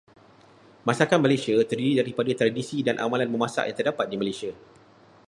Masakan 0.87 1.19
Malaysia 1.25 1.53
terdiri 1.69 1.93
daripada 2.01 2.31
tradisi 2.39 2.77
dan 2.87 2.95
amalan 3.05 3.29
memasak 3.33 3.63
yang 3.69 3.77
terdapat 3.79 4.05
di 4.11 4.15
Malaysia. 4.21 4.49